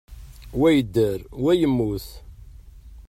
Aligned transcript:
Wa 0.59 0.69
yedder, 0.75 1.19
wa 1.43 1.51
yemmut. 1.59 2.05